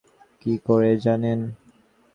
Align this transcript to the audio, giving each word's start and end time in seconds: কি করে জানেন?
কি 0.41 0.53
করে 0.65 0.91
জানেন? 0.97 1.39